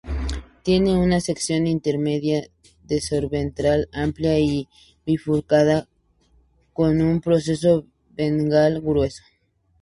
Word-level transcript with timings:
Tiene 0.63 0.95
una 0.97 1.21
sección 1.21 1.67
intermedia 1.67 2.41
dorsoventral 2.87 3.87
amplia 3.93 4.39
y 4.39 4.67
bifurcada, 5.05 5.87
con 6.73 7.03
un 7.03 7.21
proceso 7.21 7.85
ventral 8.09 8.81
grueso. 8.81 9.21